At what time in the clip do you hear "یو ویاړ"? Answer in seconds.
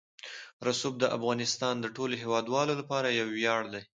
3.19-3.61